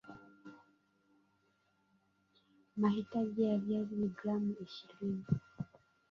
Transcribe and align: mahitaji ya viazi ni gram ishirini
mahitaji 2.77 3.43
ya 3.43 3.57
viazi 3.57 3.95
ni 3.95 4.07
gram 4.09 4.53
ishirini 4.63 5.25